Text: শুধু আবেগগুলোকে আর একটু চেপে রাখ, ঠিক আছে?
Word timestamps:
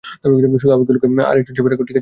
শুধু 0.03 0.73
আবেগগুলোকে 0.73 1.07
আর 1.23 1.35
একটু 1.37 1.51
চেপে 1.55 1.69
রাখ, 1.69 1.79
ঠিক 1.79 1.81
আছে? 1.83 1.89